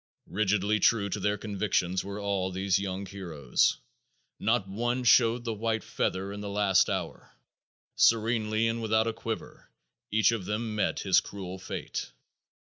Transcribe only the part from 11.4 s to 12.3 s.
fate.